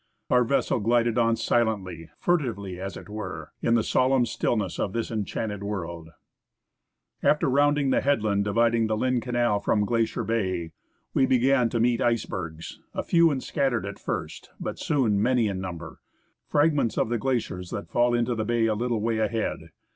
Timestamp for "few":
13.05-13.29